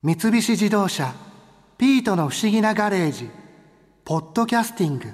[0.00, 1.12] 三菱自動車
[1.76, 3.28] 「ピートの不思議なガレージ」
[4.06, 5.08] 「ポッドキャスティング」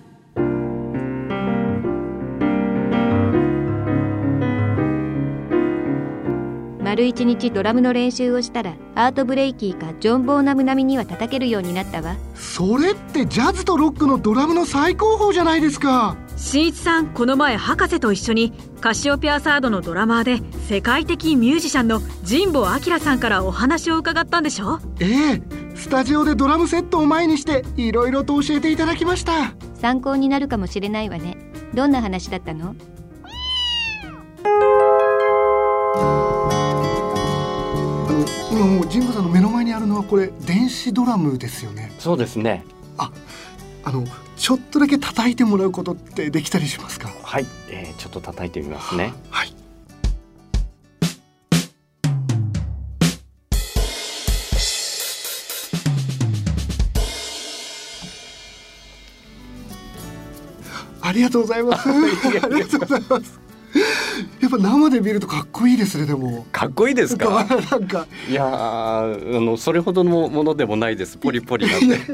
[6.85, 12.17] 丸一日ドラムの練習をしたらアートブレイキーかジョン・ボーナム並みには叩けるようになったわ。
[12.35, 25.43] それってジャズとロックのドラムの最高峰じゃないですか新一さんこの前博士と一緒にカシオペアサードのドラマーで世界的ミュージシャンの神保明さんからお話を伺ったんでしょええ
[25.75, 29.55] スタジオでドラムセットを前にしていろいろと教えていただきました。
[29.75, 31.37] 参考になるかもしれないわね。
[31.75, 32.77] どんな話だったの？
[38.53, 41.93] 今もう神保さんの目の前にあるのはこれ電子ドラムですよね。
[41.99, 42.65] そうですね
[43.85, 44.05] あの
[44.37, 47.13] ちょっとだけ叩いてもらうことってできたりしますか？
[47.23, 49.55] はい、えー、ちょっと叩いてみますねはい
[61.03, 61.89] ありがとうございます。
[61.91, 61.93] あ
[62.49, 63.41] りがとうございます。
[64.41, 66.07] やっぱ生で見るとかっこいいですね。
[66.07, 66.47] でも。
[66.51, 67.45] かっこいいですか？
[67.71, 68.07] なんか。
[68.29, 71.99] いやーあのそれほどのものでもないですポリポリなんで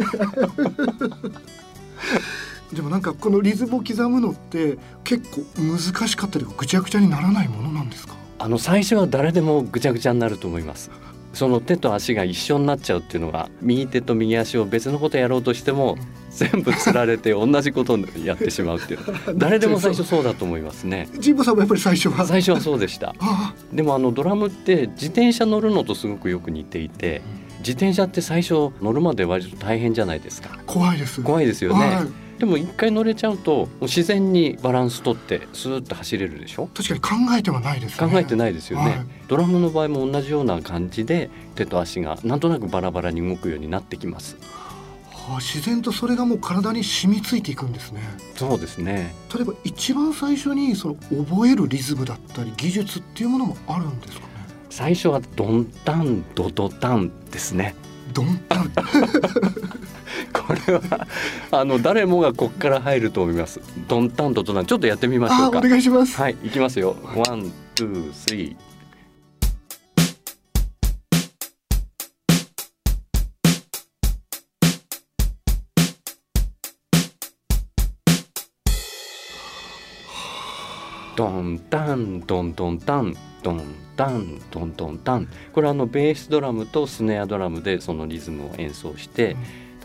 [2.73, 8.15] でもなんかこのリズムを刻むのって結構難しかったりぐちゃぐちゃにならないものなんですか？
[8.39, 10.91] あの最初は誰でもぐちゃぐちゃになると思います。
[11.33, 15.97] その手と足が一緒になっちゃうっていうのは右手と右足を別のことやろうとしても
[16.31, 19.01] 全部つられて同じことをやってしまうってい う。
[19.37, 21.09] 誰でも最初そうだと思いますね。
[21.23, 22.25] 神保さんもやっぱり最初は？
[22.27, 23.15] 最初はそうでした。
[23.21, 27.23] あでもあのドラムって自転車乗るのとすごくよく似ていて
[27.61, 31.23] 自転車って最初乗るまで割と大変じゃないですか怖いです。
[31.23, 32.07] 怖いですよね、はい
[32.41, 36.71] でも一回乗れちゃうと自然にバランス取ってスーッと走れるでしょ？
[36.75, 38.11] 確かに考えてはないですね。
[38.11, 44.39] 考えてないですよね、はいドラムの場合も同じような感じで手と足がなんとなくバラバラに動くようになってきます
[45.13, 48.01] はあ、自然とそれがもう体に染みついていくんですね。
[48.37, 50.95] そうですね例えば一番最初にその
[51.27, 54.27] 覚えるリズムだったり技術っていうものもあるんですか？
[54.27, 54.30] ね。
[54.71, 57.75] 最初はドンタンドドタンですね。
[58.13, 58.71] ドンタン？
[60.33, 61.07] これは
[61.51, 63.61] あの誰もがこっから入ると思います。
[63.89, 64.67] ドンタンドドタン。
[64.67, 65.59] ちょっとやってみましょうか。
[65.59, 66.17] お願いします。
[66.17, 66.97] はい行きますよ。
[67.05, 68.57] one two three
[81.21, 83.63] ドンタンドンドンタンドン
[83.95, 85.29] タンドンドンタン。
[85.53, 89.37] これはあのベースドラムとスネアドラムでそのリズムを演奏して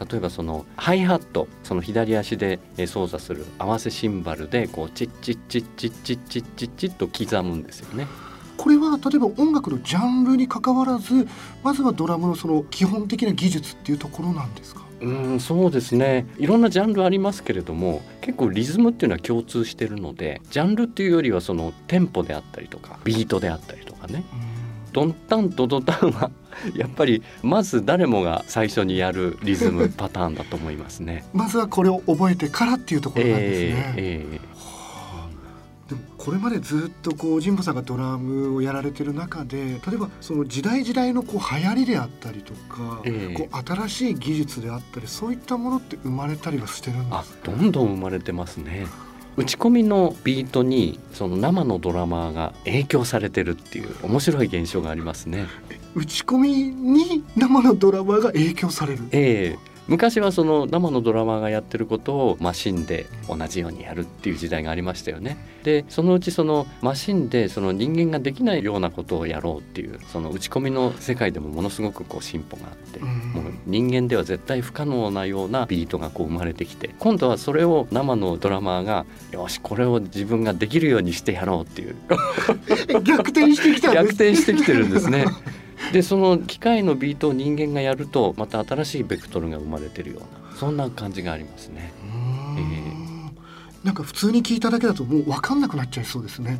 [0.09, 8.07] 例えばそのハイハットその左足でえ操作する合わせシンバルでこうチッチッチッチッチッチッチッチッと刻むんですよね。
[8.56, 11.28] これは例えば音楽のジャンルに関わらず
[11.63, 14.84] まずはドラムのその基本的な技術っていうところなんですか？
[15.01, 24.23] うんそうですねいろんなジャンルありますけれども結構リズムっていうのは共通してるのでジャンルっていうよりはそのテンポであったりとかビートであったりとかね
[24.95, 26.31] ドンタンドドタンは
[26.73, 31.25] やっぱりまず誰もが最初にやるリズムパターンだと思いますね。
[31.33, 33.94] まずはこれを覚えてからっていうところなんですね。
[33.97, 34.55] えええでも
[36.25, 48.88] これまでずっとこう神保さんがドラムをやられてる中で例えばその時代時代のこう流行りであったりとか、ええこう新しい技術であったりそういったものって生まれたりはしてるんであすどんどん生まれてますね。
[49.38, 55.46] 打ち込みのビートにその生のドラマーが影響されてるっていう面白い現象がありますね。
[55.94, 59.03] 打ち込みに生のドラマーが影響される？
[59.12, 65.38] ええ昔はその生のドラマーがやってることをマシンで同じようにやるっていう時代がありましたよね。
[65.63, 81.95] でそのうちそのマシンでその人間ができないようなことをやろうっていうその打ち込みの世界でもものすごくこう進歩があって、うんもう人間では絶対不可能なようなビートがこう生まれてきて今度はそれを生のドラマーがよしこれを自分ができるようにしてやろうっていう
[83.03, 85.25] 逆転してきたんです逆転してきてるんですね。
[85.95, 91.94] でその機械のビートを人間がやるとまた新しいベクトルが生まれてるようなそんな感じがありますね。
[92.03, 93.05] うーん
[93.86, 96.58] なんか普通に聞いただけだともう分かんなくなっちゃいそうですね。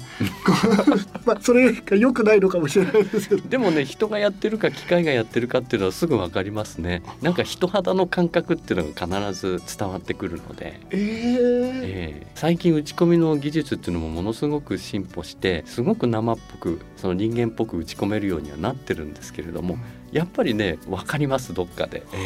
[1.26, 3.50] まあそれが良くないのかもしれないですけど。
[3.50, 7.02] でもね人がやってるか機械がやってるかっていうのはすぐ分かりますね。
[7.24, 10.80] なんか人肌の感覚っていうのが必ず伝わってくるので。
[10.92, 19.80] えー、ええ最近打ち込みの技術っていうのもものすごく進歩してすごく生っぽくその人間っぽく打ち込めるようにはなってるんですけれども
[20.12, 22.04] やっぱりね分かりますどっかで。
[22.14, 22.18] え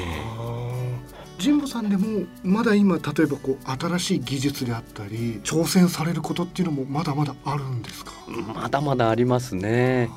[1.15, 8.11] え神保さんでもまだ今例えばこう新しい技術であったり挑戦されることっていうのもまだまだあるんですか？
[8.55, 10.09] まだまだありますね。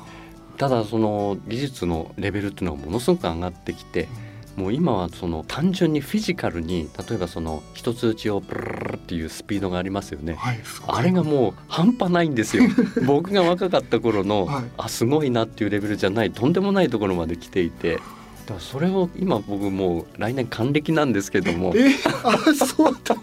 [0.57, 4.07] ただその技術のレベルっていうのがものすごく上がってきて、
[4.55, 10.35] もう今はその単純にフィジカルに例えばその一つ打ちをブルルルっていうスピードがありますよね。
[10.35, 12.63] はいあれがもう半端ないんですよ。
[13.07, 17.99] 僕が若かった頃の、はいあすごいなっていうレベルじゃないとんでもないところまで来ていて。
[18.45, 21.73] だそれを今僕もう来年還暦なんですけども。
[21.75, 23.15] えあそうだ。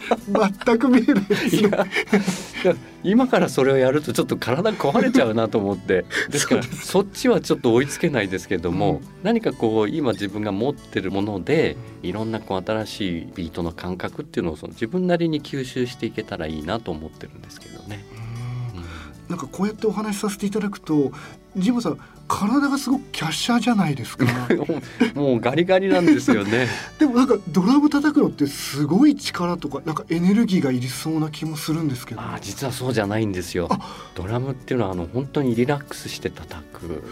[0.64, 1.62] 全く見えないです。
[1.62, 1.70] ね
[3.02, 6.05] 今からそれをやるとちょっと体壊れちゃうなと思って。
[6.31, 9.00] ですからそっちはちょっと追いつけないですけども、うん。
[9.22, 18.05] 何かこう今自分が持ってるものでいろんなこう新しいビートの感覚っていうのをその自分なりに吸収していけたらいいなと思ってるんですけどね。
[19.31, 21.12] なんかこうやってお話しさせていただくと
[21.56, 24.27] ジムさん体がすごく華奢じゃないですか
[25.15, 26.69] もうガリガリなんですよね。
[26.99, 33.69] でもなんかドラム叩くのってすごい力とかなんかエネルギーがいりそうな気もするんですけどあー実はそうじゃないんですよ。
[34.15, 37.03] ドラムっていうのはあの本当にリラックスして叩く。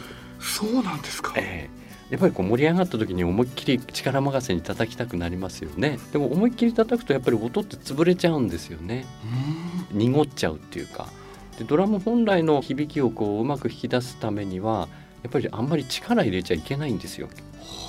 [0.40, 1.78] そうなんですか、ええ
[2.10, 5.98] やっぱりこう盛り上がった時に思いっきり力任せに叩きたくなりますよね。
[6.10, 9.04] でも思いっきり叩くとやっぱり音って潰れちゃうんですよね。
[9.92, 11.08] う濁っちゃうっていうか。
[11.58, 14.88] でドラム本来の響きをこううまく引き出すためには
[15.22, 17.28] やっぱりあんまり力入れちゃいけないんですよ。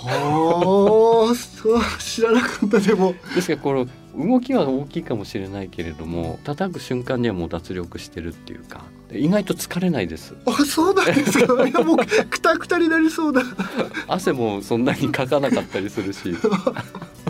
[0.04, 3.13] はあ知らなかったでも。
[3.36, 3.88] ですからこの
[4.18, 8.81] 動きは大きいかもしれないけれども叩く瞬間にはもう脱力してるっていうか
[9.12, 10.36] 意外と疲れないです。
[10.45, 11.68] あそうなんですか。
[11.68, 13.44] いやもうくたくたになりそうだ
[14.07, 16.36] 汗もそんなにかかなかったりするし、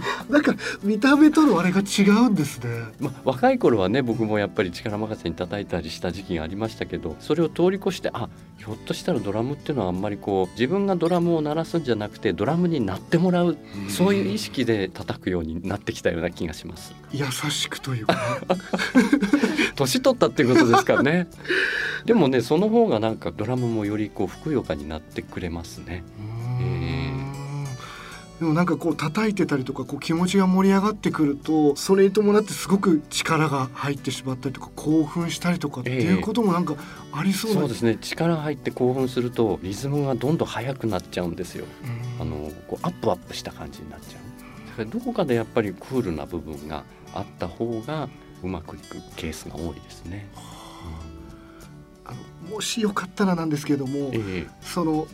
[0.30, 2.70] なんか見た目とのあれが違うんですね。
[3.00, 13.58] まあ、若い頃はね僕もやっぱり力任せに叩いたりした時期がありましたけどそれを通り越してあひょっとしたらドラムっていうのはあんまりこう自分がドラムを鳴らすんじゃなくてドラムになってもらう
[13.88, 16.94] そういう意識で叩くようになってきたような気がします。
[17.12, 18.16] 優しくというか
[19.76, 21.28] 年取ったっていうことですかね。
[22.06, 26.04] でもねその方がなんかドラムもよりこうふくよかになってくれますね。
[26.20, 26.39] うーん
[28.40, 36.76] でもなんかこう叩いてたりとかこう気持ちが盛り上がってくるとそれに伴ってすごく力が入ってしまったりとか興奮したりとかっていうこともなんか
[37.12, 37.98] ありそうな、そうですね。
[38.00, 41.66] 力入って興奮するとリズムがどんどん速くなっちゃうんですよ。
[42.18, 42.22] うん。
[42.22, 44.22] あのこうアップアップした感じになっちゃう。
[44.76, 48.08] それどこかでやっぱりクールな部分があった方が
[48.42, 50.30] うまくいくケースが多いですね、
[52.06, 52.14] あ。
[52.50, 54.48] のもしよかったらなんですけれども、ええ。
[54.62, 55.08] その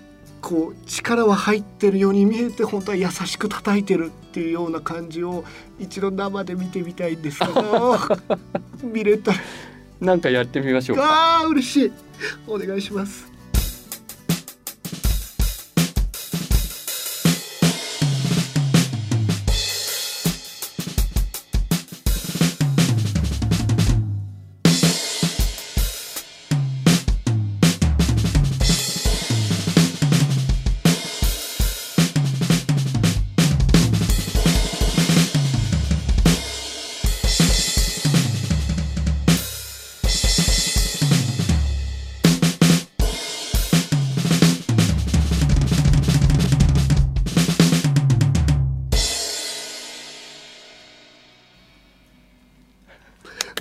[0.45, 5.43] こう力は入ってるように見えて本当は優しく叩いてるっていうような感じを
[5.79, 7.97] 一度生で見てみたいんですけど
[8.85, 9.39] 見れたら。
[9.99, 11.39] なんかやってみましょうか。
[11.39, 11.91] あー嬉しい。
[12.47, 13.34] お願いします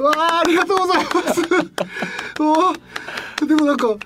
[0.00, 1.40] わあありがとうございます。
[2.40, 3.46] おー。
[3.46, 3.96] でもなんか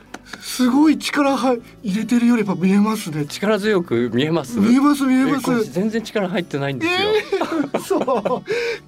[0.41, 3.25] すごい力は入れてるよりやっぱ見えますね。
[3.27, 4.59] 力強く見えます？
[4.59, 5.65] 見えます見えます。
[5.71, 8.45] 全然力入ってないんですよ、えー、そう。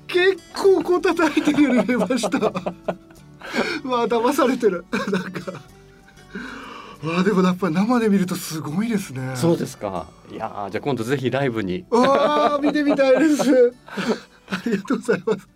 [0.06, 2.38] 結構こう叩いてるように見えました。
[2.38, 4.84] わあ騙されてる。
[4.92, 5.52] なんか。
[5.52, 9.32] わあでもやっぱり生で見るとすごいですね。
[9.34, 10.06] そうですか。
[10.30, 11.86] いやーじゃあ今度ぜひライブに。
[11.90, 13.72] わあ見てみたいです。
[14.50, 15.48] ありがとうございます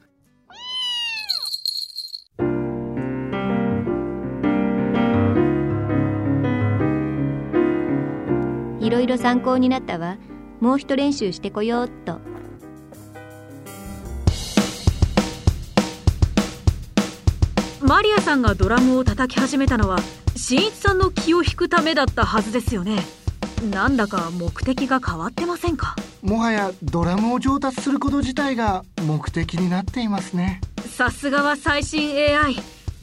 [8.94, 10.16] ろいろ参考になったわ。
[10.60, 12.20] もう一練習してこようっと。
[17.80, 19.98] マリアさんがドラムを叩き始めたのは
[20.36, 22.98] 新一さんの気を引くためだったはずですよね。
[23.70, 25.96] なんだか目的が変わってませんか？
[26.22, 30.60] もはやドラムを上達すること自体が目的になっていますね。
[30.86, 32.56] さすがは最新 AI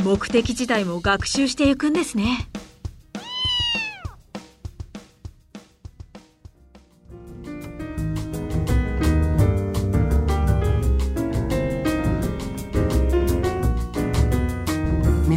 [0.03, 2.47] 目的自体も学習していくんですね